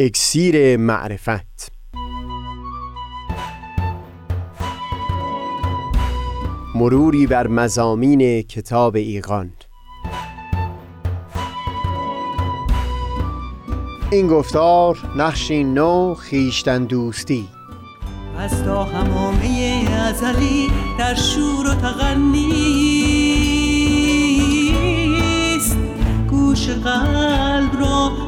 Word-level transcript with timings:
اکسیر 0.00 0.76
معرفت. 0.76 1.72
مروری 6.74 7.26
بر 7.26 7.46
مزامین 7.46 8.42
کتاب 8.42 8.96
ایقان 8.96 9.52
این 14.10 14.28
گفتار 14.28 14.98
نقشی 15.16 15.64
نو 15.64 16.14
خیشتن 16.14 16.84
دوستی. 16.84 17.48
از 18.38 18.64
تا 18.64 18.84
همامه 18.84 19.84
ازلی 20.08 20.68
در 20.98 21.14
شور 21.14 21.66
و 21.66 21.74
تغنیست 21.74 22.98
گوش 26.30 26.68
قلب 26.68 27.80
را 27.80 28.27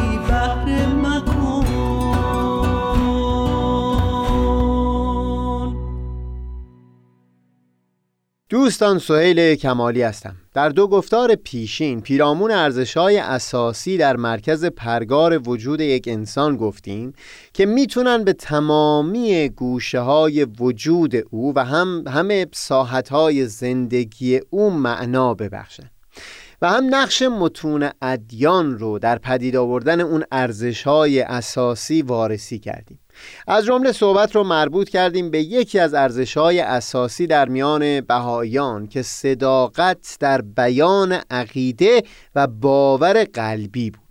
دوستان 8.51 8.99
سهیل 8.99 9.55
کمالی 9.55 10.01
هستم. 10.01 10.35
در 10.53 10.69
دو 10.69 10.87
گفتار 10.87 11.35
پیشین 11.35 12.01
پیرامون 12.01 12.51
ارزش‌های 12.51 13.17
اساسی 13.17 13.97
در 13.97 14.15
مرکز 14.15 14.65
پرگار 14.65 15.49
وجود 15.49 15.81
یک 15.81 16.07
انسان 16.07 16.57
گفتیم 16.57 17.13
که 17.53 17.65
می‌تونن 17.65 18.23
به 18.23 18.33
تمامی 18.33 19.49
گوشه 19.49 19.99
های 19.99 20.43
وجود 20.59 21.15
او 21.29 21.53
و 21.55 21.65
هم 21.65 22.03
همه 22.07 22.47
ساحتهای 22.53 23.45
زندگی 23.47 24.39
او 24.49 24.69
معنا 24.69 25.33
ببخشن. 25.33 25.91
و 26.61 26.69
هم 26.69 26.95
نقش 26.95 27.21
متون 27.21 27.89
ادیان 28.01 28.79
رو 28.79 28.99
در 28.99 29.17
پدید 29.17 29.55
آوردن 29.55 30.01
اون 30.01 30.23
ارزش‌های 30.31 31.21
اساسی 31.21 32.01
وارسی 32.01 32.59
کردیم. 32.59 32.99
از 33.47 33.65
جمله 33.65 33.91
صحبت 33.91 34.35
رو 34.35 34.43
مربوط 34.43 34.89
کردیم 34.89 35.31
به 35.31 35.41
یکی 35.41 35.79
از 35.79 35.93
ارزش‌های 35.93 36.59
اساسی 36.59 37.27
در 37.27 37.49
میان 37.49 38.01
بهایان 38.01 38.87
که 38.87 39.01
صداقت 39.01 40.17
در 40.19 40.41
بیان 40.41 41.19
عقیده 41.31 42.03
و 42.35 42.47
باور 42.47 43.23
قلبی 43.23 43.91
بود. 43.91 44.10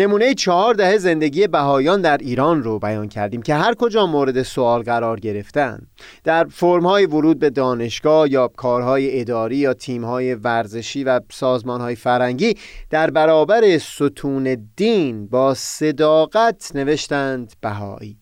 نمونه 0.00 0.34
چهار 0.34 0.74
دهه 0.74 0.98
زندگی 0.98 1.46
بهایان 1.46 2.00
در 2.00 2.16
ایران 2.18 2.62
رو 2.62 2.78
بیان 2.78 3.08
کردیم 3.08 3.42
که 3.42 3.54
هر 3.54 3.74
کجا 3.74 4.06
مورد 4.06 4.42
سوال 4.42 4.82
قرار 4.82 5.20
گرفتن. 5.20 5.78
در 6.24 6.44
فرمهای 6.44 7.06
ورود 7.06 7.38
به 7.38 7.50
دانشگاه 7.50 8.32
یا 8.32 8.48
کارهای 8.48 9.20
اداری 9.20 9.56
یا 9.56 9.74
تیمهای 9.74 10.34
ورزشی 10.34 11.04
و 11.04 11.20
سازمانهای 11.30 11.94
فرنگی 11.94 12.54
در 12.90 13.10
برابر 13.10 13.78
ستون 13.78 14.68
دین 14.76 15.26
با 15.26 15.54
صداقت 15.54 16.70
نوشتند 16.74 17.52
بهایی. 17.60 18.16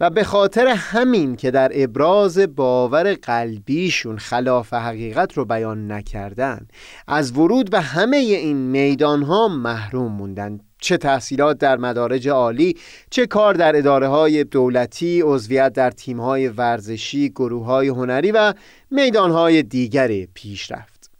و 0.00 0.10
به 0.10 0.24
خاطر 0.24 0.66
همین 0.66 1.36
که 1.36 1.50
در 1.50 1.70
ابراز 1.74 2.38
باور 2.38 3.14
قلبیشون 3.14 4.18
خلاف 4.18 4.72
حقیقت 4.72 5.32
رو 5.32 5.44
بیان 5.44 5.92
نکردن 5.92 6.68
از 7.06 7.32
ورود 7.32 7.70
به 7.70 7.80
همه 7.80 8.16
این 8.16 8.56
میدان 8.56 9.22
ها 9.22 9.48
محروم 9.48 10.12
موندن. 10.12 10.60
چه 10.86 10.96
تحصیلات 10.96 11.58
در 11.58 11.76
مدارج 11.76 12.28
عالی 12.28 12.76
چه 13.10 13.26
کار 13.26 13.54
در 13.54 13.76
اداره 13.76 14.08
های 14.08 14.44
دولتی 14.44 15.20
عضویت 15.20 15.72
در 15.72 15.90
تیم 15.90 16.20
های 16.20 16.48
ورزشی 16.48 17.28
گروه 17.28 17.66
های 17.66 17.88
هنری 17.88 18.32
و 18.32 18.54
میدان 18.90 19.30
های 19.30 19.62
دیگر 19.62 20.24
پیشرفت 20.34 21.10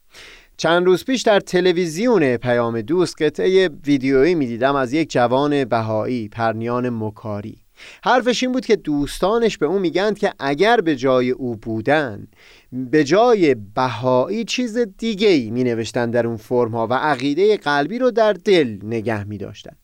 چند 0.57 0.87
روز 0.87 1.05
پیش 1.05 1.23
در 1.23 1.41
تلویزیون 1.41 2.37
پیام 2.37 2.81
دوست 2.81 3.23
قطعه 3.23 3.69
ویدیویی 3.87 4.35
می‌دیدم 4.35 4.77
از 4.77 4.93
یک 4.93 5.11
جوان 5.11 5.65
بهایی 5.65 6.29
پرنیان 6.29 6.91
مکاری. 6.91 7.66
حرفش 8.05 8.43
این 8.43 8.53
بود 8.53 8.67
که 8.67 8.77
دوستانش 8.77 9.59
به 9.59 9.67
او 9.67 9.79
میگند 9.79 10.19
که 10.19 10.33
اگر 10.39 10.81
به 10.81 10.97
جای 10.97 11.31
او 11.31 11.57
بودن 11.57 12.29
به 12.73 13.05
جای 13.05 13.55
بهایی 13.55 14.45
چیز 14.45 14.79
دیگه 14.79 15.29
ای 15.29 15.51
در 16.11 16.27
اون 16.27 16.37
فرم 16.37 16.71
ها 16.71 16.87
و 16.87 16.95
عقیده 16.95 17.57
قلبی 17.57 17.99
رو 17.99 18.11
در 18.11 18.33
دل 18.33 18.79
نگه 18.83 19.25
می 19.25 19.39
داشتن. 19.39 19.77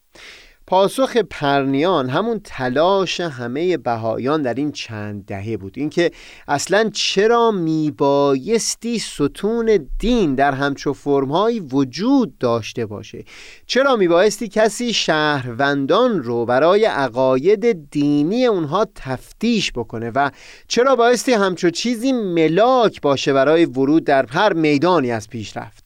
پاسخ 0.72 1.16
پرنیان 1.16 2.08
همون 2.08 2.40
تلاش 2.44 3.20
همه 3.20 3.76
بهایان 3.76 4.42
در 4.42 4.54
این 4.54 4.72
چند 4.72 5.24
دهه 5.26 5.56
بود. 5.56 5.72
اینکه 5.76 6.10
اصلا 6.48 6.90
چرا 6.92 7.50
میبایستی 7.50 8.98
ستون 8.98 9.88
دین 9.98 10.34
در 10.34 10.52
همچو 10.52 10.92
فرمهایی 10.92 11.60
وجود 11.60 12.38
داشته 12.38 12.86
باشه؟ 12.86 13.24
چرا 13.66 13.96
میبایستی 13.96 14.48
کسی 14.48 14.92
شهروندان 14.92 16.22
رو 16.22 16.46
برای 16.46 16.84
عقاید 16.84 17.90
دینی 17.90 18.46
اونها 18.46 18.86
تفتیش 18.94 19.72
بکنه؟ 19.72 20.10
و 20.14 20.30
چرا 20.68 20.96
بایستی 20.96 21.32
همچو 21.32 21.70
چیزی 21.70 22.12
ملاک 22.12 23.00
باشه 23.00 23.32
برای 23.32 23.64
ورود 23.64 24.04
در 24.04 24.26
هر 24.26 24.52
میدانی 24.52 25.10
از 25.12 25.28
پیشرفت 25.28 25.81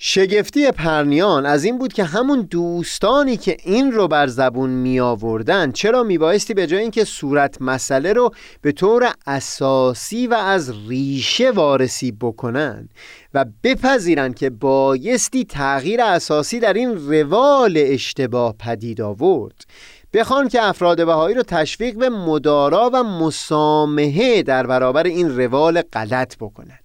شگفتی 0.00 0.70
پرنیان 0.70 1.46
از 1.46 1.64
این 1.64 1.78
بود 1.78 1.92
که 1.92 2.04
همون 2.04 2.40
دوستانی 2.40 3.36
که 3.36 3.56
این 3.64 3.92
رو 3.92 4.08
بر 4.08 4.26
زبون 4.26 4.70
می 4.70 5.00
آوردن 5.00 5.72
چرا 5.72 6.02
می 6.02 6.18
بایستی 6.18 6.54
به 6.54 6.66
جای 6.66 6.80
اینکه 6.80 7.04
صورت 7.04 7.62
مسئله 7.62 8.12
رو 8.12 8.30
به 8.62 8.72
طور 8.72 9.12
اساسی 9.26 10.26
و 10.26 10.34
از 10.34 10.72
ریشه 10.88 11.50
وارسی 11.50 12.12
بکنن 12.12 12.88
و 13.34 13.44
بپذیرن 13.64 14.32
که 14.32 14.50
بایستی 14.50 15.44
تغییر 15.44 16.02
اساسی 16.02 16.60
در 16.60 16.72
این 16.72 17.08
روال 17.08 17.74
اشتباه 17.76 18.54
پدید 18.58 19.00
آورد 19.00 19.64
بخوان 20.12 20.48
که 20.48 20.62
افراد 20.62 21.06
بهایی 21.06 21.34
رو 21.34 21.42
تشویق 21.42 21.96
به 21.96 22.08
مدارا 22.08 22.90
و 22.92 23.02
مسامحه 23.02 24.42
در 24.42 24.66
برابر 24.66 25.04
این 25.04 25.36
روال 25.36 25.82
غلط 25.92 26.36
بکنن. 26.36 26.78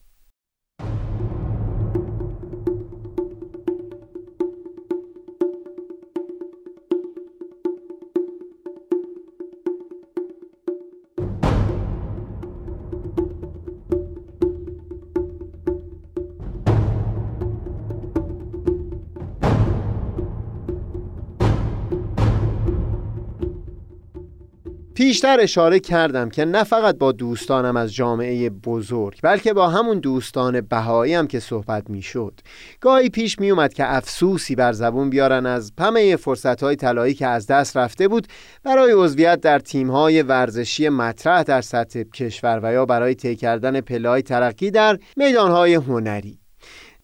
پیشتر 24.96 25.40
اشاره 25.40 25.80
کردم 25.80 26.30
که 26.30 26.46
نه 26.46 26.64
فقط 26.64 26.98
با 26.98 27.12
دوستانم 27.12 27.78
از 27.78 27.94
جامعه 27.94 28.50
بزرگ 28.50 29.20
بلکه 29.24 29.54
با 29.54 29.70
همون 29.70 30.00
دوستان 30.00 30.62
بهایی 30.62 31.14
هم 31.14 31.28
که 31.28 31.40
صحبت 31.40 31.90
می 31.90 32.02
شد 32.02 32.34
گاهی 32.82 33.10
پیش 33.10 33.40
می 33.40 33.52
اومد 33.52 33.74
که 33.74 33.96
افسوسی 33.96 34.56
بر 34.56 34.74
زبون 34.74 35.10
بیارن 35.10 35.46
از 35.46 35.72
همه 35.80 36.16
فرصت 36.16 36.64
های 36.64 36.76
طلایی 36.76 37.14
که 37.14 37.28
از 37.28 37.48
دست 37.48 37.78
رفته 37.78 38.08
بود 38.08 38.28
برای 38.64 38.92
عضویت 38.92 39.42
در 39.42 39.60
تیم 39.60 39.92
های 39.92 40.22
ورزشی 40.22 40.90
مطرح 40.90 41.44
در 41.44 41.62
سطح 41.62 42.04
کشور 42.04 42.60
و 42.64 42.74
یا 42.74 42.86
برای 42.86 43.16
طی 43.16 43.36
کردن 43.36 43.82
پلای 43.82 44.22
ترقی 44.22 44.72
در 44.72 45.00
میدان 45.18 45.52
های 45.52 45.74
هنری. 45.74 46.43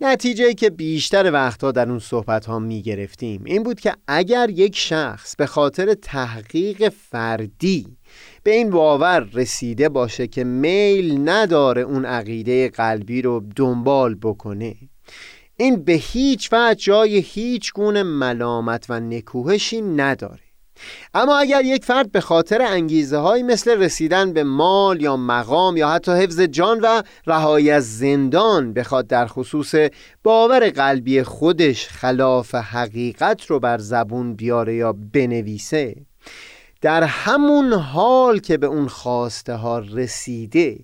نتیجه 0.01 0.53
که 0.53 0.69
بیشتر 0.69 1.31
وقتها 1.31 1.71
در 1.71 1.89
اون 1.89 1.99
صحبت 1.99 2.45
ها 2.45 2.59
می 2.59 2.81
گرفتیم 2.81 3.43
این 3.45 3.63
بود 3.63 3.79
که 3.79 3.93
اگر 4.07 4.49
یک 4.49 4.77
شخص 4.77 5.35
به 5.35 5.45
خاطر 5.45 5.93
تحقیق 5.93 6.89
فردی 6.89 7.97
به 8.43 8.51
این 8.51 8.69
باور 8.69 9.19
رسیده 9.19 9.89
باشه 9.89 10.27
که 10.27 10.43
میل 10.43 11.29
نداره 11.29 11.81
اون 11.81 12.05
عقیده 12.05 12.69
قلبی 12.69 13.21
رو 13.21 13.43
دنبال 13.55 14.15
بکنه 14.15 14.75
این 15.57 15.83
به 15.83 15.93
هیچ 15.93 16.49
وجه 16.53 16.75
جای 16.75 17.17
هیچ 17.17 17.73
گونه 17.73 18.03
ملامت 18.03 18.85
و 18.89 18.99
نکوهشی 18.99 19.81
نداره. 19.81 20.48
اما 21.13 21.37
اگر 21.37 21.61
یک 21.65 21.85
فرد 21.85 22.11
به 22.11 22.21
خاطر 22.21 22.61
انگیزه 22.61 23.17
های 23.17 23.43
مثل 23.43 23.71
رسیدن 23.71 24.33
به 24.33 24.43
مال 24.43 25.01
یا 25.01 25.17
مقام 25.17 25.77
یا 25.77 25.89
حتی 25.89 26.11
حفظ 26.11 26.39
جان 26.39 26.79
و 26.79 27.01
رهایی 27.27 27.71
از 27.71 27.97
زندان 27.97 28.73
بخواد 28.73 29.07
در 29.07 29.27
خصوص 29.27 29.75
باور 30.23 30.69
قلبی 30.69 31.23
خودش 31.23 31.87
خلاف 31.87 32.55
حقیقت 32.55 33.45
رو 33.45 33.59
بر 33.59 33.77
زبون 33.77 34.35
بیاره 34.35 34.75
یا 34.75 34.95
بنویسه 35.13 35.95
در 36.81 37.03
همون 37.03 37.73
حال 37.73 38.39
که 38.39 38.57
به 38.57 38.67
اون 38.67 38.87
خواسته 38.87 39.53
ها 39.53 39.79
رسیده 39.79 40.79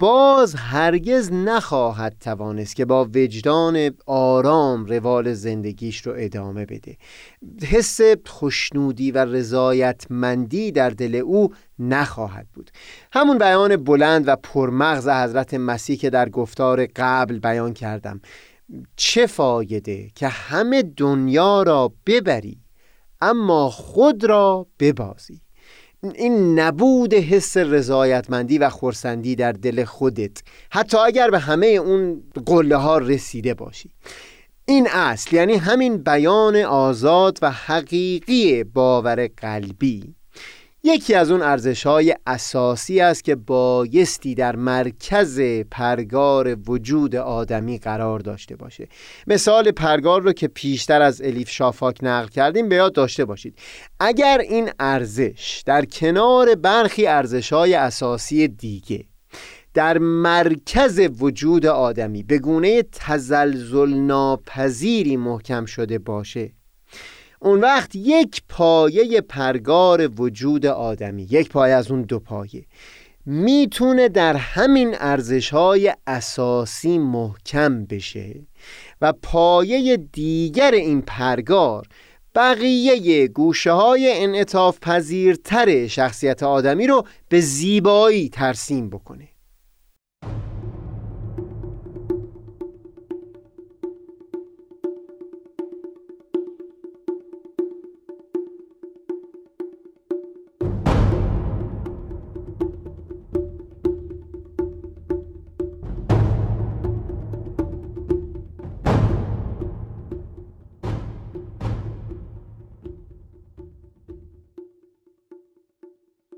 باز 0.00 0.54
هرگز 0.54 1.32
نخواهد 1.32 2.16
توانست 2.20 2.76
که 2.76 2.84
با 2.84 3.04
وجدان 3.04 3.90
آرام 4.06 4.86
روال 4.86 5.32
زندگیش 5.32 6.06
رو 6.06 6.14
ادامه 6.16 6.66
بده. 6.66 6.96
حس 7.62 8.00
خوشنودی 8.26 9.10
و 9.10 9.24
رضایتمندی 9.24 10.72
در 10.72 10.90
دل 10.90 11.14
او 11.14 11.52
نخواهد 11.78 12.46
بود. 12.54 12.70
همون 13.12 13.38
بیان 13.38 13.76
بلند 13.76 14.28
و 14.28 14.36
پرمغز 14.36 15.08
حضرت 15.08 15.54
مسیح 15.54 15.96
که 15.96 16.10
در 16.10 16.28
گفتار 16.28 16.86
قبل 16.96 17.38
بیان 17.38 17.74
کردم. 17.74 18.20
چه 18.96 19.26
فایده 19.26 20.10
که 20.14 20.28
همه 20.28 20.82
دنیا 20.82 21.62
را 21.62 21.92
ببری 22.06 22.58
اما 23.20 23.70
خود 23.70 24.24
را 24.24 24.66
ببازی؟ 24.78 25.40
این 26.02 26.60
نبود 26.60 27.14
حس 27.14 27.56
رضایتمندی 27.56 28.58
و 28.58 28.68
خورسندی 28.68 29.36
در 29.36 29.52
دل 29.52 29.84
خودت. 29.84 30.42
حتی 30.70 30.98
اگر 30.98 31.30
به 31.30 31.38
همه 31.38 31.66
اون 31.66 32.22
قله 32.46 32.76
ها 32.76 32.98
رسیده 32.98 33.54
باشی. 33.54 33.90
این 34.64 34.88
اصل 34.90 35.36
یعنی 35.36 35.54
همین 35.54 35.96
بیان 35.96 36.56
آزاد 36.56 37.38
و 37.42 37.50
حقیقی 37.50 38.64
باور 38.64 39.28
قلبی. 39.36 40.14
یکی 40.82 41.14
از 41.14 41.30
اون 41.30 41.42
ارزش 41.42 41.86
های 41.86 42.14
اساسی 42.26 43.00
است 43.00 43.24
که 43.24 43.34
بایستی 43.34 44.34
در 44.34 44.56
مرکز 44.56 45.40
پرگار 45.70 46.56
وجود 46.68 47.16
آدمی 47.16 47.78
قرار 47.78 48.20
داشته 48.20 48.56
باشه. 48.56 48.88
مثال 49.26 49.70
پرگار 49.70 50.22
رو 50.22 50.32
که 50.32 50.48
پیشتر 50.48 51.02
از 51.02 51.22
الیف 51.22 51.50
شافاک 51.50 51.98
نقل 52.02 52.28
کردیم 52.28 52.68
به 52.68 52.76
یاد 52.76 52.92
داشته 52.92 53.24
باشید. 53.24 53.58
اگر 54.00 54.38
این 54.38 54.70
ارزش 54.80 55.62
در 55.66 55.84
کنار 55.84 56.54
برخی 56.54 57.06
ارزش 57.06 57.52
های 57.52 57.74
اساسی 57.74 58.48
دیگه 58.48 59.04
در 59.74 59.98
مرکز 59.98 61.00
وجود 61.20 61.66
آدمی 61.66 62.22
به 62.22 62.38
گونه 62.38 62.82
تزلزل 62.82 63.94
ناپذیری 63.94 65.16
محکم 65.16 65.64
شده 65.64 65.98
باشه 65.98 66.52
اون 67.42 67.60
وقت 67.60 67.96
یک 67.96 68.42
پایه 68.48 69.20
پرگار 69.20 70.20
وجود 70.20 70.66
آدمی 70.66 71.22
یک 71.30 71.48
پایه 71.48 71.74
از 71.74 71.90
اون 71.90 72.02
دو 72.02 72.18
پایه 72.18 72.64
می‌تونه 73.26 74.08
در 74.08 74.36
همین 74.36 74.96
ارزش 74.98 75.50
های 75.50 75.94
اساسی 76.06 76.98
محکم 76.98 77.84
بشه 77.84 78.40
و 79.00 79.12
پایه 79.12 79.96
دیگر 79.96 80.70
این 80.70 81.02
پرگار 81.02 81.86
بقیه 82.34 83.28
گوشه 83.28 83.72
های 83.72 84.22
انعطاف 84.24 84.78
پذیرتر 84.80 85.86
شخصیت 85.86 86.42
آدمی 86.42 86.86
رو 86.86 87.06
به 87.28 87.40
زیبایی 87.40 88.28
ترسیم 88.28 88.90
بکنه. 88.90 89.29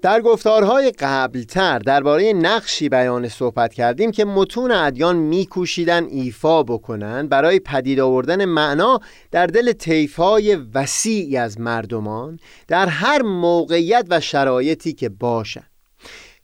در 0.02 0.20
گفتارهای 0.20 0.90
قبلتر 0.90 1.78
درباره 1.78 2.32
نقشی 2.32 2.88
بیان 2.88 3.28
صحبت 3.28 3.74
کردیم 3.74 4.10
که 4.10 4.24
متون 4.24 4.70
ادیان 4.70 5.16
میکوشیدن 5.16 6.04
ایفا 6.04 6.62
بکنن 6.62 7.28
برای 7.28 7.60
پدید 7.60 8.00
آوردن 8.00 8.44
معنا 8.44 9.00
در 9.30 9.46
دل 9.46 9.72
طیفهای 9.72 10.54
وسیعی 10.74 11.36
از 11.36 11.60
مردمان 11.60 12.38
در 12.68 12.86
هر 12.86 13.22
موقعیت 13.22 14.06
و 14.10 14.20
شرایطی 14.20 14.92
که 14.92 15.08
باشند 15.08 15.71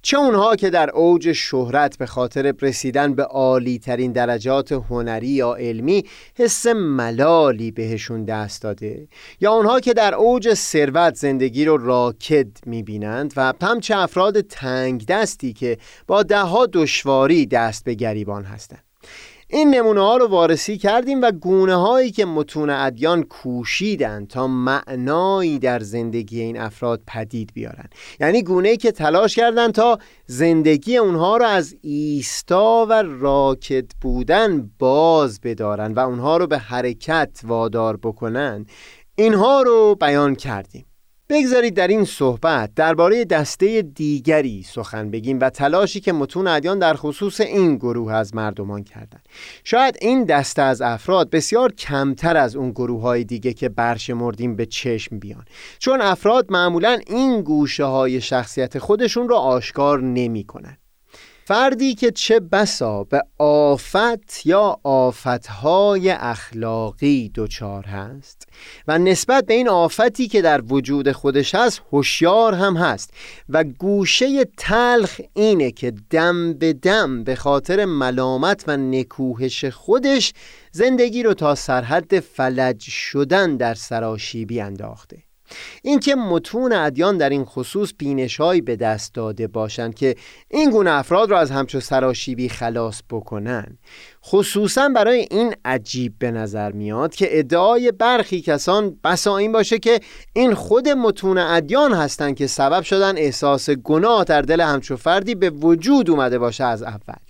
چه 0.08 0.18
اونها 0.18 0.56
که 0.56 0.70
در 0.70 0.90
اوج 0.90 1.32
شهرت 1.32 1.98
به 1.98 2.06
خاطر 2.06 2.54
رسیدن 2.60 3.14
به 3.14 3.24
عالی 3.24 3.78
ترین 3.78 4.12
درجات 4.12 4.72
هنری 4.72 5.28
یا 5.28 5.54
علمی 5.54 6.04
حس 6.34 6.66
ملالی 6.66 7.70
بهشون 7.70 8.24
دست 8.24 8.62
داده؟ 8.62 9.08
یا 9.40 9.52
اونها 9.52 9.80
که 9.80 9.94
در 9.94 10.14
اوج 10.14 10.54
ثروت 10.54 11.14
زندگی 11.14 11.64
رو 11.64 11.76
راکد 11.76 12.48
می‌بینند 12.66 13.32
و 13.36 13.52
همچه 13.62 13.96
افراد 13.96 14.40
تنگ 14.40 15.06
دستی 15.06 15.52
که 15.52 15.78
با 16.06 16.22
دهها 16.22 16.66
دشواری 16.66 17.46
دست 17.46 17.84
به 17.84 17.94
گریبان 17.94 18.44
هستند؟ 18.44 18.87
این 19.50 19.74
نمونه 19.74 20.00
ها 20.00 20.16
رو 20.16 20.26
وارسی 20.26 20.78
کردیم 20.78 21.22
و 21.22 21.30
گونه 21.30 21.74
هایی 21.74 22.10
که 22.10 22.24
متون 22.24 22.70
ادیان 22.70 23.22
کوشیدن 23.22 24.26
تا 24.26 24.46
معنایی 24.46 25.58
در 25.58 25.80
زندگی 25.80 26.40
این 26.40 26.60
افراد 26.60 27.02
پدید 27.06 27.50
بیارن. 27.54 27.88
یعنی 28.20 28.42
گونه 28.42 28.76
که 28.76 28.92
تلاش 28.92 29.36
کردند 29.36 29.74
تا 29.74 29.98
زندگی 30.26 30.96
اونها 30.96 31.36
رو 31.36 31.44
از 31.44 31.76
ایستا 31.80 32.86
و 32.90 33.02
راکت 33.02 33.86
بودن 34.00 34.70
باز 34.78 35.40
بدارن 35.40 35.92
و 35.92 35.98
اونها 35.98 36.36
رو 36.36 36.46
به 36.46 36.58
حرکت 36.58 37.40
وادار 37.44 37.96
بکنن. 37.96 38.66
اینها 39.14 39.62
رو 39.62 39.94
بیان 40.00 40.34
کردیم. 40.34 40.87
بگذارید 41.30 41.74
در 41.74 41.88
این 41.88 42.04
صحبت 42.04 42.70
درباره 42.76 43.24
دسته 43.24 43.82
دیگری 43.82 44.62
سخن 44.62 45.10
بگیم 45.10 45.40
و 45.40 45.50
تلاشی 45.50 46.00
که 46.00 46.12
متون 46.12 46.46
ادیان 46.46 46.78
در 46.78 46.94
خصوص 46.94 47.40
این 47.40 47.76
گروه 47.76 48.12
از 48.12 48.34
مردمان 48.34 48.84
کردند. 48.84 49.28
شاید 49.64 49.98
این 50.00 50.24
دسته 50.24 50.62
از 50.62 50.80
افراد 50.82 51.30
بسیار 51.30 51.72
کمتر 51.72 52.36
از 52.36 52.56
اون 52.56 52.70
گروه 52.70 53.02
های 53.02 53.24
دیگه 53.24 53.52
که 53.52 53.68
برشمردیم 53.68 54.56
به 54.56 54.66
چشم 54.66 55.18
بیان 55.18 55.44
چون 55.78 56.00
افراد 56.00 56.52
معمولا 56.52 56.98
این 57.06 57.42
گوشه 57.42 57.84
های 57.84 58.20
شخصیت 58.20 58.78
خودشون 58.78 59.28
را 59.28 59.38
آشکار 59.38 60.02
نمی 60.02 60.44
کنند. 60.44 60.87
فردی 61.48 61.94
که 61.94 62.10
چه 62.10 62.40
بسا 62.40 63.04
به 63.04 63.22
آفت 63.38 64.46
یا 64.46 64.80
آفتهای 64.82 66.10
اخلاقی 66.10 67.30
دچار 67.34 67.84
هست 67.84 68.48
و 68.88 68.98
نسبت 68.98 69.46
به 69.46 69.54
این 69.54 69.68
آفتی 69.68 70.28
که 70.28 70.42
در 70.42 70.62
وجود 70.68 71.12
خودش 71.12 71.54
هست 71.54 71.82
هوشیار 71.92 72.54
هم 72.54 72.76
هست 72.76 73.10
و 73.48 73.64
گوشه 73.64 74.44
تلخ 74.56 75.20
اینه 75.34 75.70
که 75.70 75.92
دم 76.10 76.54
به 76.54 76.72
دم 76.72 77.24
به 77.24 77.34
خاطر 77.34 77.84
ملامت 77.84 78.64
و 78.66 78.76
نکوهش 78.76 79.64
خودش 79.64 80.32
زندگی 80.72 81.22
رو 81.22 81.34
تا 81.34 81.54
سرحد 81.54 82.20
فلج 82.20 82.80
شدن 82.80 83.56
در 83.56 83.74
سراشیبی 83.74 84.60
انداخته. 84.60 85.27
اینکه 85.82 86.14
متون 86.14 86.72
ادیان 86.72 87.16
در 87.16 87.30
این 87.30 87.44
خصوص 87.44 87.92
بینشهایی 87.98 88.60
به 88.60 88.76
دست 88.76 89.14
داده 89.14 89.46
باشند 89.46 89.94
که 89.94 90.14
این 90.48 90.70
گونه 90.70 90.90
افراد 90.90 91.30
را 91.30 91.38
از 91.38 91.50
همچو 91.50 91.80
سراشیبی 91.80 92.48
خلاص 92.48 93.02
بکنن. 93.10 93.78
خصوصا 94.24 94.88
برای 94.88 95.26
این 95.30 95.54
عجیب 95.64 96.14
به 96.18 96.30
نظر 96.30 96.72
میاد 96.72 97.14
که 97.14 97.38
ادعای 97.38 97.92
برخی 97.92 98.40
کسان 98.40 98.98
بسا 99.04 99.36
این 99.36 99.52
باشه 99.52 99.78
که 99.78 100.00
این 100.32 100.54
خود 100.54 100.88
متون 100.88 101.38
ادیان 101.38 101.92
هستند 101.92 102.36
که 102.36 102.46
سبب 102.46 102.82
شدن 102.82 103.16
احساس 103.18 103.70
گناه 103.70 104.24
در 104.24 104.42
دل 104.42 104.60
همچو 104.60 104.96
فردی 104.96 105.34
به 105.34 105.50
وجود 105.50 106.10
اومده 106.10 106.38
باشه 106.38 106.64
از 106.64 106.82
اول. 106.82 107.27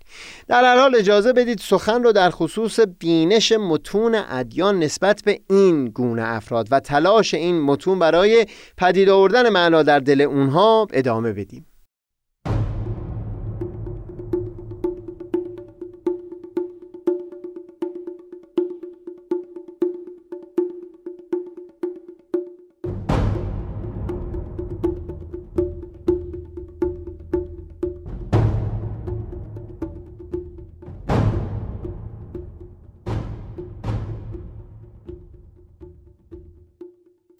در 0.49 0.65
هر 0.65 0.81
حال 0.81 0.97
اجازه 0.97 1.33
بدید 1.33 1.59
سخن 1.59 2.03
رو 2.03 2.13
در 2.13 2.31
خصوص 2.31 2.81
بینش 2.99 3.53
متون 3.53 4.15
ادیان 4.15 4.79
نسبت 4.79 5.23
به 5.25 5.41
این 5.51 5.85
گونه 5.85 6.23
افراد 6.25 6.69
و 6.71 6.81
تلاش 6.81 7.35
این 7.35 7.61
متون 7.61 7.99
برای 7.99 8.47
پدید 8.77 9.09
آوردن 9.09 9.49
معنا 9.49 9.83
در 9.83 10.01
دل 10.01 10.21
اونها 10.21 10.87
ادامه 10.93 11.33
بدیم. 11.33 11.67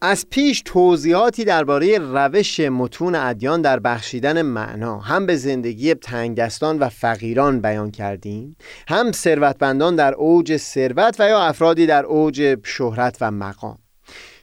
از 0.09 0.27
پیش 0.31 0.63
توضیحاتی 0.65 1.45
درباره 1.45 1.99
روش 1.99 2.61
متون 2.61 3.15
ادیان 3.15 3.63
در 3.63 3.79
بخشیدن 3.79 4.43
معنا 4.43 4.99
هم 4.99 5.27
به 5.27 5.37
زندگی 5.37 5.95
تنگدستان 5.95 6.79
و 6.79 6.89
فقیران 6.89 7.61
بیان 7.61 7.91
کردیم 7.91 8.57
هم 8.89 9.13
ثروتمندان 9.13 9.97
در 9.97 10.15
اوج 10.15 10.57
ثروت 10.57 11.17
و 11.19 11.29
یا 11.29 11.41
افرادی 11.41 11.87
در 11.87 12.05
اوج 12.05 12.59
شهرت 12.65 13.17
و 13.21 13.31
مقام. 13.31 13.79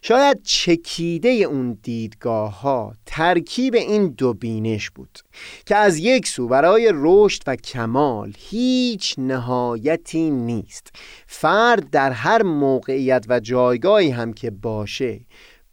شاید 0.01 0.43
چکیده 0.43 1.29
اون 1.29 1.77
دیدگاه 1.83 2.61
ها 2.61 2.93
ترکیب 3.05 3.75
این 3.75 4.07
دو 4.07 4.33
بینش 4.33 4.89
بود 4.89 5.19
که 5.65 5.75
از 5.75 5.97
یک 5.97 6.27
سو 6.27 6.47
برای 6.47 6.91
رشد 6.93 7.41
و 7.47 7.55
کمال 7.55 8.33
هیچ 8.37 9.15
نهایتی 9.17 10.31
نیست. 10.31 10.91
فرد 11.27 11.89
در 11.89 12.11
هر 12.11 12.43
موقعیت 12.43 13.25
و 13.29 13.39
جایگاهی 13.39 14.09
هم 14.09 14.33
که 14.33 14.51
باشه 14.51 15.19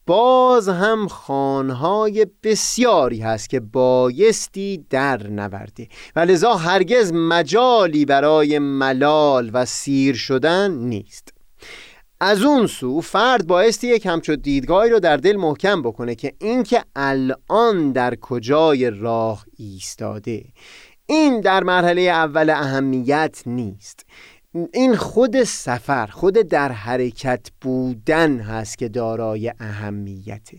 باز 0.06 0.68
هم 0.68 1.09
خانهای 1.09 2.26
بسیاری 2.42 3.21
هست 3.21 3.50
که 3.50 3.61
بایستی 3.61 4.87
در 4.90 5.26
نورده 5.26 5.88
و 6.16 6.21
لذا 6.21 6.54
هرگز 6.54 7.12
مجالی 7.12 8.04
برای 8.04 8.59
ملال 8.59 9.50
و 9.52 9.64
سیر 9.64 10.14
شدن 10.14 10.71
نیست. 10.71 11.28
از 12.21 12.42
اون 12.42 12.66
سو 12.66 13.00
فرد 13.00 13.47
بایستی 13.47 13.87
یک 13.87 14.06
همچو 14.06 14.37
دیدگاهی 14.37 14.90
رو 14.90 15.00
در 15.00 15.16
دل 15.16 15.37
محکم 15.37 15.82
بکنه 15.82 16.14
که 16.14 16.32
اینکه 16.40 16.82
الان 16.97 17.92
در 17.92 18.14
کجای 18.14 18.90
راه 18.90 19.44
ایستاده. 19.59 20.44
این 21.06 21.40
در 21.40 21.62
مرحله 21.62 22.00
اول 22.00 22.50
اهمیت 22.50 23.42
نیست. 23.47 24.06
این 24.73 24.97
خود 24.97 25.42
سفر 25.42 26.06
خود 26.06 26.35
در 26.35 26.73
حرکت 26.73 27.49
بودن 27.61 28.38
هست 28.40 28.78
که 28.78 28.88
دارای 28.88 29.52
اهمیته 29.61 30.59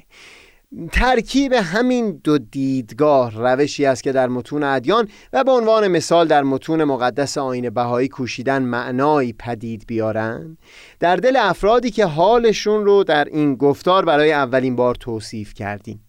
ترکیب 0.91 1.53
همین 1.53 2.21
دو 2.23 2.38
دیدگاه 2.38 3.31
روشی 3.35 3.85
است 3.85 4.03
که 4.03 4.12
در 4.12 4.27
متون 4.27 4.63
ادیان 4.63 5.07
و 5.33 5.43
به 5.43 5.51
عنوان 5.51 5.88
مثال 5.88 6.27
در 6.27 6.43
متون 6.43 6.83
مقدس 6.83 7.38
آین 7.38 7.69
بهایی 7.69 8.07
کوشیدن 8.07 8.63
معنایی 8.63 9.33
پدید 9.33 9.83
بیارن. 9.88 10.57
در 11.00 11.15
دل 11.15 11.35
افرادی 11.39 11.91
که 11.91 12.05
حالشون 12.05 12.85
رو 12.85 13.03
در 13.03 13.25
این 13.25 13.55
گفتار 13.55 14.05
برای 14.05 14.31
اولین 14.31 14.75
بار 14.75 14.95
توصیف 14.95 15.53
کردیم. 15.53 16.05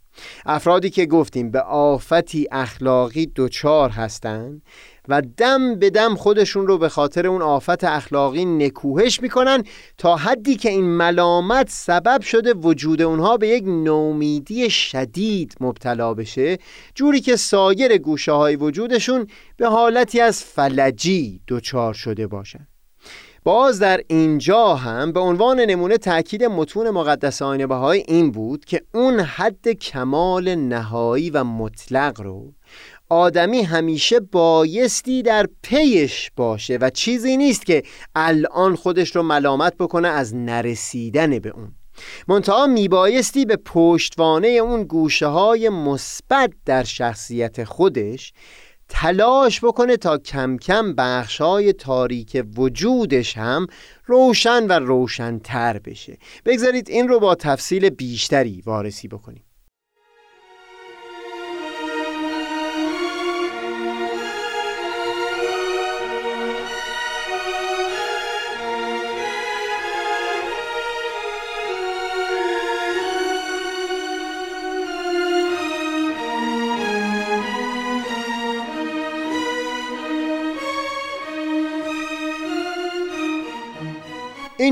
افرادی 0.47 0.91
که 0.91 1.07
گفتیم 1.07 1.51
به 1.51 1.61
آفتی 1.61 2.49
اخلاقی 2.53 3.27
دوچار 3.27 3.91
هستند 3.91 4.63
و 5.09 5.23
دم 5.37 5.79
به 5.79 5.91
دم 5.91 6.15
خودشون 6.15 6.67
رو 6.67 6.79
به 6.79 6.89
خاطر 6.89 7.27
اون 7.27 7.43
آفت 7.43 7.85
اخلاقی 7.85 8.45
نکوهش 8.45 9.23
می‌کنن 9.23 9.65
تا 9.99 10.17
حدی 10.17 10.57
که 10.57 10.71
این 10.71 10.85
ملامت 10.85 11.69
سبب 11.71 12.21
شده 12.21 12.55
وجود 12.55 13.03
اونها 13.03 13.37
به 13.37 13.49
یک 13.49 13.65
نومیدی 13.67 14.71
شدید 14.71 15.55
مبتلا 15.61 16.15
بشه 16.15 16.59
جوری 16.95 17.21
که 17.21 17.37
سایر 17.37 17.99
گوشه 17.99 18.33
های 18.33 18.57
وجودشون 18.57 19.27
به 19.57 19.69
حالتی 19.69 20.21
از 20.21 20.45
فلجی 20.45 21.41
دچار 21.49 21.95
شده 21.95 22.27
باشن. 22.27 22.67
باز 23.45 23.79
در 23.79 24.01
اینجا 24.09 24.75
هم 24.75 25.13
به 25.13 25.21
عنوان 25.21 25.61
نمونه 25.61 25.99
تاکید 25.99 26.45
متون 26.45 26.91
مقدس 26.91 27.43
آین 27.43 27.67
بهای 27.67 28.05
این 28.09 28.31
بود 28.31 28.65
که 28.65 28.83
اون 28.95 29.21
حد 29.21 29.69
کمال 29.69 30.55
نهایی 30.55 31.31
و 31.31 31.45
مطلق 31.45 32.21
رو 32.21 32.53
آدمی 33.09 33.63
همیشه 33.63 34.21
بایستی 34.21 35.23
در 35.23 35.49
پیش 35.63 36.31
باشه 36.37 36.79
و 36.81 36.91
چیزی 36.91 37.37
نیست 37.37 37.67
که 37.67 37.83
الان 38.15 38.77
خودش 38.77 39.17
رو 39.17 39.23
ملامت 39.23 39.75
بکنه 39.77 40.09
از 40.09 40.35
نرسیدن 40.35 41.39
به 41.39 41.49
اون. 41.49 41.75
منتها 42.29 42.67
میبایستی 42.67 43.45
به 43.45 43.57
پشتوانه 43.57 44.49
اون 44.49 44.85
گوشه 44.85 45.27
های 45.27 45.69
مثبت 45.69 46.51
در 46.65 46.85
شخصیت 46.85 47.65
خودش 47.65 48.33
تلاش 48.89 49.65
بکنه 49.65 49.97
تا 49.97 50.19
کم 50.19 50.57
کم 50.57 50.95
بخش 50.95 51.41
های 51.41 51.73
تاریک 51.73 52.45
وجودش 52.57 53.37
هم 53.37 53.67
روشن 54.07 54.67
و 54.67 54.73
روشنتر 54.73 55.79
بشه. 55.79 56.19
بگذارید 56.45 56.91
این 56.91 57.09
رو 57.09 57.21
با 57.21 57.35
تفصیل 57.35 57.91
بیشتری 57.91 58.63
وارسی 58.67 59.09
بکنیم. 59.09 59.45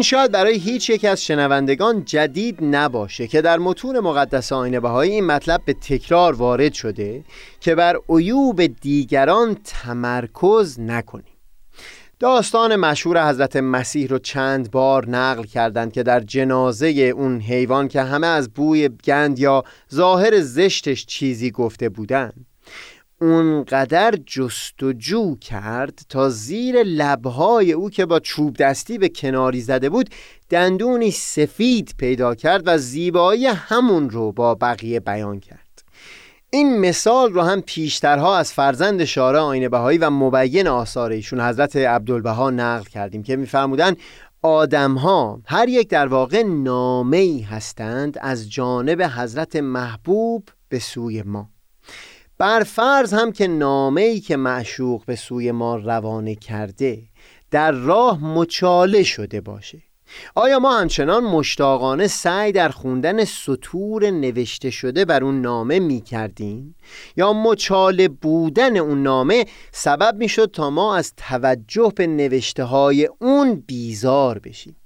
این 0.02 0.06
شاید 0.06 0.32
برای 0.32 0.58
هیچ 0.58 0.90
یک 0.90 1.04
از 1.04 1.24
شنوندگان 1.24 2.04
جدید 2.04 2.58
نباشه 2.62 3.26
که 3.26 3.42
در 3.42 3.58
متون 3.58 4.00
مقدس 4.00 4.52
آین 4.52 4.80
بهایی 4.80 5.12
این 5.12 5.26
مطلب 5.26 5.62
به 5.64 5.72
تکرار 5.72 6.32
وارد 6.32 6.72
شده 6.72 7.24
که 7.60 7.74
بر 7.74 7.98
عیوب 8.08 8.66
دیگران 8.66 9.56
تمرکز 9.64 10.80
نکنیم. 10.80 11.36
داستان 12.20 12.76
مشهور 12.76 13.28
حضرت 13.28 13.56
مسیح 13.56 14.08
رو 14.08 14.18
چند 14.18 14.70
بار 14.70 15.08
نقل 15.08 15.44
کردند 15.44 15.92
که 15.92 16.02
در 16.02 16.20
جنازه 16.20 16.88
اون 16.88 17.40
حیوان 17.40 17.88
که 17.88 18.02
همه 18.02 18.26
از 18.26 18.48
بوی 18.48 18.88
گند 18.88 19.38
یا 19.38 19.64
ظاهر 19.94 20.40
زشتش 20.40 21.06
چیزی 21.06 21.50
گفته 21.50 21.88
بودند 21.88 22.46
اونقدر 23.22 24.14
جستجو 24.26 25.36
کرد 25.36 26.00
تا 26.08 26.28
زیر 26.28 26.82
لبهای 26.82 27.72
او 27.72 27.90
که 27.90 28.06
با 28.06 28.20
چوب 28.20 28.56
دستی 28.56 28.98
به 28.98 29.08
کناری 29.08 29.60
زده 29.60 29.90
بود 29.90 30.10
دندونی 30.50 31.10
سفید 31.10 31.94
پیدا 31.98 32.34
کرد 32.34 32.62
و 32.66 32.78
زیبایی 32.78 33.46
همون 33.46 34.10
رو 34.10 34.32
با 34.32 34.54
بقیه 34.54 35.00
بیان 35.00 35.40
کرد. 35.40 35.82
این 36.50 36.80
مثال 36.80 37.32
رو 37.32 37.42
هم 37.42 37.60
پیشترها 37.60 38.36
از 38.36 38.52
فرزند 38.52 39.04
شارع 39.04 39.38
آین 39.38 39.68
بهایی 39.68 39.98
و 39.98 40.10
مبین 40.10 40.66
آثار 40.66 41.10
ایشون 41.10 41.40
حضرت 41.40 41.76
عبدالبها 41.76 42.50
نقل 42.50 42.84
کردیم 42.84 43.22
که 43.22 43.36
میفرمودن 43.36 43.96
آدم 44.42 44.94
ها 44.94 45.40
هر 45.46 45.68
یک 45.68 45.88
در 45.88 46.06
واقع 46.06 46.42
نامه 46.42 47.46
هستند 47.50 48.18
از 48.20 48.50
جانب 48.50 49.02
حضرت 49.02 49.56
محبوب 49.56 50.48
به 50.68 50.78
سوی 50.78 51.22
ما. 51.22 51.51
بر 52.38 52.62
فرض 52.62 53.14
هم 53.14 53.32
که 53.32 53.46
نامه 53.46 54.00
ای 54.02 54.20
که 54.20 54.36
معشوق 54.36 55.04
به 55.04 55.16
سوی 55.16 55.52
ما 55.52 55.76
روانه 55.76 56.34
کرده 56.34 57.02
در 57.50 57.72
راه 57.72 58.24
مچاله 58.24 59.02
شده 59.02 59.40
باشه 59.40 59.82
آیا 60.34 60.58
ما 60.58 60.78
همچنان 60.78 61.24
مشتاقانه 61.24 62.06
سعی 62.06 62.52
در 62.52 62.68
خوندن 62.68 63.24
سطور 63.24 64.10
نوشته 64.10 64.70
شده 64.70 65.04
بر 65.04 65.24
اون 65.24 65.40
نامه 65.40 65.78
می 65.78 66.00
کردیم؟ 66.00 66.74
یا 67.16 67.32
مچاله 67.32 68.08
بودن 68.08 68.76
اون 68.76 69.02
نامه 69.02 69.44
سبب 69.72 70.16
می 70.18 70.28
شد 70.28 70.50
تا 70.52 70.70
ما 70.70 70.96
از 70.96 71.12
توجه 71.16 71.92
به 71.96 72.06
نوشته 72.06 72.64
های 72.64 73.08
اون 73.20 73.64
بیزار 73.66 74.38
بشیم 74.38 74.76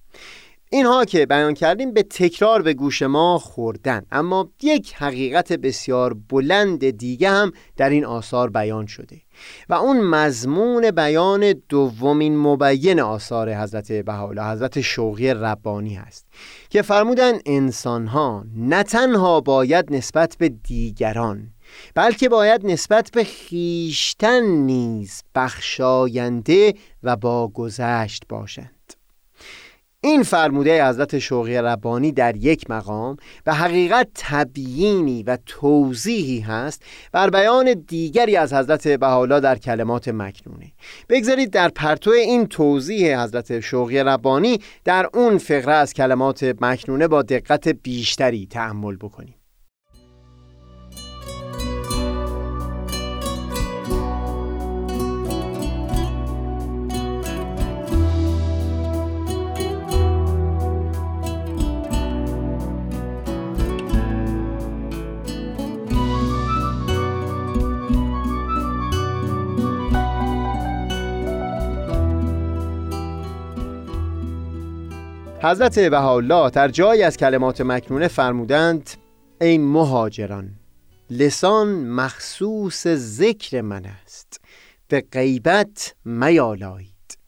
اینها 0.70 1.04
که 1.04 1.26
بیان 1.26 1.54
کردیم 1.54 1.92
به 1.92 2.02
تکرار 2.02 2.62
به 2.62 2.74
گوش 2.74 3.02
ما 3.02 3.38
خوردن. 3.38 4.02
اما 4.12 4.50
یک 4.62 4.94
حقیقت 4.94 5.52
بسیار 5.52 6.14
بلند 6.14 6.90
دیگه 6.90 7.30
هم 7.30 7.52
در 7.76 7.90
این 7.90 8.04
آثار 8.04 8.50
بیان 8.50 8.86
شده. 8.86 9.20
و 9.68 9.74
اون 9.74 10.00
مضمون 10.00 10.90
بیان 10.90 11.54
دومین 11.68 12.38
مبین 12.38 13.00
آثار 13.00 13.54
حضرت 13.54 13.92
بهاءالله 13.92 14.50
حضرت 14.52 14.80
شوقی 14.80 15.30
ربانی 15.30 15.94
هست 15.94 16.26
که 16.68 16.82
فرمودن 16.82 17.38
انسانها 17.46 18.44
نه 18.56 18.82
تنها 18.82 19.40
باید 19.40 19.94
نسبت 19.94 20.36
به 20.38 20.48
دیگران 20.48 21.48
بلکه 21.94 22.28
باید 22.28 22.66
نسبت 22.66 23.10
به 23.10 23.24
خیشتن 23.24 24.42
نیز 24.44 25.22
بخشاینده 25.34 26.74
و 27.02 27.16
با 27.16 27.48
گذشت 27.48 28.22
باشند. 28.28 28.95
این 30.06 30.22
فرموده 30.22 30.88
حضرت 30.88 31.18
شوقی 31.18 31.56
ربانی 31.56 32.12
در 32.12 32.36
یک 32.36 32.70
مقام 32.70 33.16
به 33.44 33.52
حقیقت 33.52 34.08
تبیینی 34.14 35.22
و 35.22 35.38
توضیحی 35.46 36.40
هست 36.40 36.82
بر 37.12 37.30
بیان 37.30 37.84
دیگری 37.86 38.36
از 38.36 38.52
حضرت 38.52 38.88
بهاءالله 38.88 39.40
در 39.40 39.58
کلمات 39.58 40.08
مکنونه 40.08 40.72
بگذارید 41.08 41.50
در 41.50 41.68
پرتو 41.68 42.10
این 42.10 42.46
توضیح 42.46 43.22
حضرت 43.22 43.60
شوقی 43.60 43.98
ربانی 43.98 44.60
در 44.84 45.08
اون 45.14 45.38
فقره 45.38 45.74
از 45.74 45.94
کلمات 45.94 46.54
مکنونه 46.60 47.08
با 47.08 47.22
دقت 47.22 47.68
بیشتری 47.68 48.46
تحمل 48.50 48.96
بکنیم. 48.96 49.35
حضرت 75.46 75.78
بهاءالله 75.78 76.50
در 76.50 76.68
جایی 76.68 77.02
از 77.02 77.16
کلمات 77.16 77.60
مکنونه 77.60 78.08
فرمودند 78.08 78.90
ای 79.40 79.58
مهاجران 79.58 80.50
لسان 81.10 81.68
مخصوص 81.88 82.86
ذکر 82.88 83.60
من 83.60 83.86
است 83.86 84.40
به 84.88 85.04
غیبت 85.12 85.94
میالایید. 86.04 87.18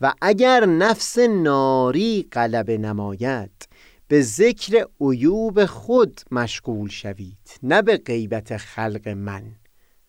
و 0.00 0.12
اگر 0.22 0.64
نفس 0.66 1.18
ناری 1.18 2.28
غلب 2.32 2.70
نماید 2.70 3.68
به 4.08 4.22
ذکر 4.22 4.86
عیوب 5.00 5.64
خود 5.64 6.20
مشغول 6.30 6.90
شوید 6.90 7.58
نه 7.62 7.82
به 7.82 7.96
غیبت 7.96 8.56
خلق 8.56 9.08
من. 9.08 9.42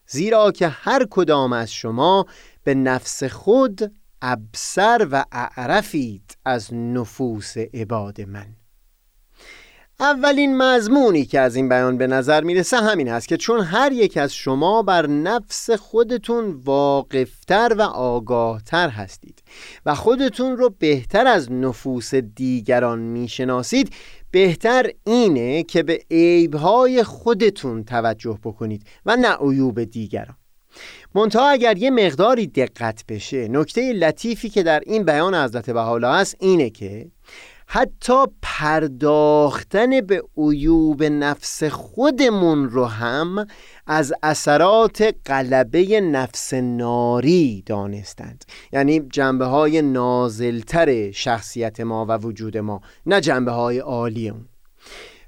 زیرا 0.07 0.51
که 0.51 0.67
هر 0.67 1.05
کدام 1.09 1.53
از 1.53 1.73
شما 1.73 2.25
به 2.63 2.75
نفس 2.75 3.23
خود 3.23 3.91
ابسر 4.25 5.07
و 5.11 5.25
اعرفید 5.31 6.37
از 6.45 6.73
نفوس 6.73 7.57
عباد 7.57 8.21
من. 8.21 8.45
اولین 9.99 10.57
مضمونی 10.57 11.25
که 11.25 11.39
از 11.39 11.55
این 11.55 11.69
بیان 11.69 11.97
به 11.97 12.07
نظر 12.07 12.43
می‌رسه 12.43 12.77
همین 12.77 13.07
هست 13.07 13.27
که 13.27 13.37
چون 13.37 13.59
هر 13.59 13.91
یک 13.91 14.17
از 14.17 14.33
شما 14.33 14.81
بر 14.81 15.07
نفس 15.07 15.71
خودتون 15.71 16.61
واقفتر 16.65 17.75
و 17.77 17.81
آگاهتر 17.81 18.89
هستید 18.89 19.43
و 19.85 19.95
خودتون 19.95 20.57
رو 20.57 20.69
بهتر 20.79 21.27
از 21.27 21.51
نفوس 21.51 22.15
دیگران 22.15 22.99
می‌شناسید 22.99 23.93
بهتر 24.31 24.89
اینه 25.03 25.63
که 25.63 25.83
به 25.83 25.99
عیبهای 26.11 27.03
خودتون 27.03 27.83
توجه 27.83 28.39
بکنید 28.43 28.85
و 29.05 29.15
نه 29.15 29.35
عیوب 29.35 29.83
دیگران. 29.83 30.35
منتها 31.15 31.49
اگر 31.49 31.77
یه 31.77 31.91
مقداری 31.91 32.47
دقت 32.47 33.03
بشه 33.09 33.47
نکته 33.47 33.93
لطیفی 33.93 34.49
که 34.49 34.63
در 34.63 34.79
این 34.85 35.03
بیان 35.03 35.35
حضرت 35.35 35.69
بحالا 35.69 36.13
هست 36.13 36.35
اینه 36.39 36.69
که 36.69 37.07
حتی 37.67 38.25
پرداختن 38.41 40.01
به 40.01 40.23
عیوب 40.37 41.03
نفس 41.03 41.63
خودمون 41.63 42.69
رو 42.69 42.85
هم 42.85 43.47
از 43.87 44.13
اثرات 44.23 45.15
قلبه 45.25 46.01
نفس 46.01 46.53
ناری 46.53 47.63
دانستند. 47.65 48.45
یعنی 48.73 48.99
جنبه 48.99 49.45
های 49.45 49.81
نازلتر 49.81 51.11
شخصیت 51.11 51.79
ما 51.79 52.05
و 52.05 52.17
وجود 52.17 52.57
ما 52.57 52.81
نه 53.05 53.21
جنبه 53.21 53.51
های 53.51 53.79
عالی 53.79 54.29
اون. 54.29 54.47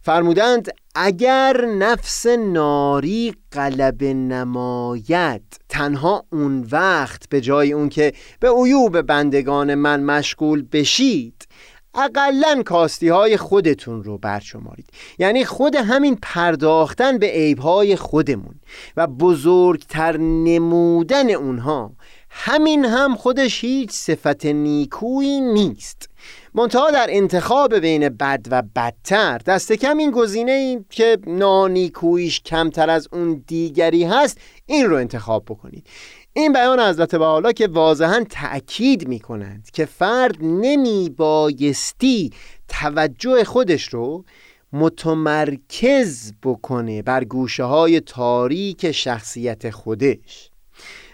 فرمودند 0.05 0.69
اگر 0.95 1.65
نفس 1.65 2.25
ناری 2.25 3.33
غلب 3.51 4.03
نماید 4.03 5.41
تنها 5.69 6.25
اون 6.31 6.67
وقت 6.71 7.29
به 7.29 7.41
جای 7.41 7.73
اون 7.73 7.89
که 7.89 8.13
به 8.39 8.49
عیوب 8.49 9.01
بندگان 9.01 9.75
من 9.75 10.03
مشغول 10.03 10.65
بشید 10.71 11.47
اقلا 11.95 12.63
کاستی 12.65 13.07
های 13.07 13.37
خودتون 13.37 14.03
رو 14.03 14.17
برشمارید. 14.17 14.89
یعنی 15.19 15.45
خود 15.45 15.75
همین 15.75 16.17
پرداختن 16.21 17.17
به 17.17 17.27
عیب 17.27 17.59
های 17.59 17.95
خودمون 17.95 18.55
و 18.97 19.07
بزرگتر 19.07 20.17
نمودن 20.17 21.29
اونها 21.29 21.91
همین 22.29 22.85
هم 22.85 23.15
خودش 23.15 23.63
هیچ 23.63 23.91
صفت 23.91 24.45
نیکویی 24.45 25.41
نیست. 25.41 26.09
منتها 26.57 26.91
در 26.91 27.07
انتخاب 27.09 27.79
بین 27.79 28.09
بد 28.09 28.45
و 28.51 28.63
بدتر. 28.75 29.37
دست 29.37 29.73
کم 29.73 29.97
این 29.97 30.11
گزینه 30.11 30.51
ای 30.51 30.79
که 30.89 31.17
نانیکویش 31.27 32.41
کمتر 32.41 32.89
از 32.89 33.07
اون 33.11 33.43
دیگری 33.47 34.03
هست 34.03 34.37
این 34.65 34.85
رو 34.85 34.95
انتخاب 34.95 35.45
بکنید. 35.45 35.87
این 36.33 36.53
بیان 36.53 36.79
حضرت 36.79 37.13
حالا 37.13 37.51
که 37.51 37.67
واضحا 37.67 38.25
تأکید 38.29 39.07
می 39.07 39.19
کنند 39.19 39.69
که 39.73 39.85
فرد 39.85 40.35
نمی 40.41 41.09
بایستی 41.17 42.33
توجه 42.67 43.43
خودش 43.43 43.83
رو 43.83 44.25
متمرکز 44.73 46.33
بکنه 46.43 47.01
بر 47.01 47.23
گوشه 47.23 47.63
های 47.63 47.99
تاریک 47.99 48.91
شخصیت 48.91 49.69
خودش. 49.69 50.51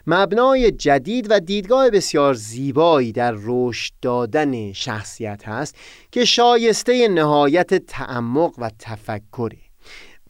مبنای 0.07 0.71
جدید 0.71 1.27
و 1.29 1.39
دیدگاه 1.39 1.89
بسیار 1.89 2.33
زیبایی 2.33 3.11
در 3.11 3.35
رشد 3.37 3.93
دادن 4.01 4.73
شخصیت 4.73 5.47
هست 5.47 5.75
که 6.11 6.25
شایسته 6.25 7.07
نهایت 7.07 7.73
تعمق 7.73 8.53
و 8.57 8.71
تفکره. 8.79 9.57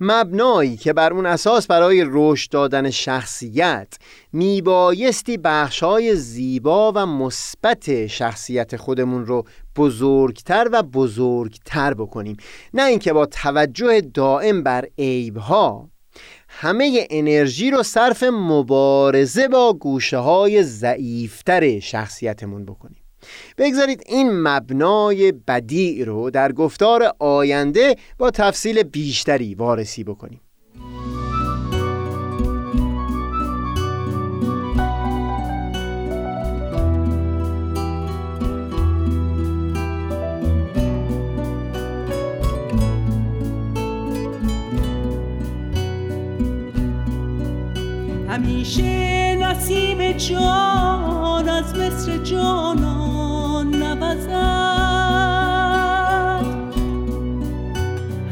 مبنایی 0.04 0.78
که 0.78 0.94
بر 0.94 1.14
اون 1.14 1.26
اساس 1.26 1.68
برای 1.68 2.06
رشد 2.08 2.52
دادن 2.52 2.90
شخصیت 2.90 3.98
میبایستی 4.34 5.38
بخشای 5.38 6.16
زیبا 6.16 6.92
و 6.96 7.06
مثبت 7.06 8.08
شخصیت 8.08 8.76
خودمون 8.78 9.26
رو 9.26 9.46
بزرگتر 9.76 10.70
و 10.72 10.84
بزرگتر 10.84 11.94
بکنیم. 11.94 12.38
نه 12.74 12.84
اینکه 12.84 13.14
با 13.14 13.26
توجه 13.26 14.02
دائم 14.02 14.64
بر 14.64 14.86
عیبها 14.98 15.91
همه 16.54 17.08
انرژی 17.10 17.72
رو 17.72 17.84
صرف 17.84 18.24
مبارزه 18.24 19.48
با 19.48 19.74
گوشه 19.74 20.18
های 20.18 20.64
ضعیفتر 20.64 21.80
شخصیتمون 21.80 22.66
بکنیم. 22.66 23.04
بگذارید 23.58 24.04
این 24.06 24.32
مبنای 24.32 25.32
بدیع 25.32 26.06
رو 26.06 26.30
در 26.30 26.52
گفتار 26.52 27.14
آینده 27.20 27.96
با 28.18 28.32
تفصیل 28.32 28.84
بیشتری 28.84 29.56
وارسی 29.56 30.04
بکنیم. 30.04 30.42
جان 50.14 51.50
از 51.50 51.76
مصر 51.76 52.18
جانان 52.18 53.76
نوزد. 53.76 54.32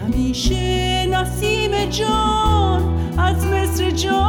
همیشه 0.03 1.05
نسیم 1.05 1.85
جان 1.89 2.83
از 3.17 3.45
مصر 3.45 3.89
جانان 3.89 4.28